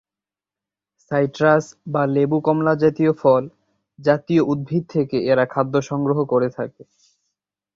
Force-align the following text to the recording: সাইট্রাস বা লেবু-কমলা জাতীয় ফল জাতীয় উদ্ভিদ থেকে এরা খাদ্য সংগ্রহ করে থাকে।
সাইট্রাস 1.11 1.65
বা 1.87 2.03
লেবু-কমলা 2.07 2.73
জাতীয় 2.75 3.11
ফল 3.13 3.43
জাতীয় 3.99 4.41
উদ্ভিদ 4.43 4.83
থেকে 4.89 5.17
এরা 5.31 5.45
খাদ্য 5.45 5.73
সংগ্রহ 5.89 6.19
করে 6.25 6.49
থাকে। 6.57 6.83